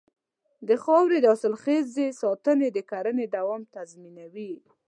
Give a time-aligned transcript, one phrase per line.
[0.67, 4.53] د خاورې د حاصلخېزۍ ساتنه د کرنې دوام تضمینوي.